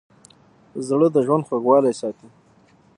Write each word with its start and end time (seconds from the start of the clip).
زړه 0.87 1.07
د 1.11 1.17
ژوند 1.25 1.45
خوږوالی 1.47 1.93
ساتي. 2.01 2.27